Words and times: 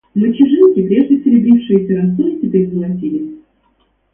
Мочежинки, 0.15 0.87
прежде 0.87 1.21
серебрившиеся 1.23 2.01
росой, 2.01 2.39
теперь 2.41 2.71
золотились. 2.73 3.35